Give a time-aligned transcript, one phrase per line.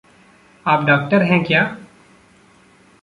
[0.65, 1.77] आप डॉक्टर हैं क्या?